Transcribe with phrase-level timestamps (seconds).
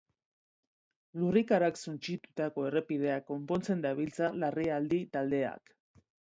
[1.23, 5.75] Lurrikarak suntsitutako errepideak konpontzen dabiltza larrialdi taldeak.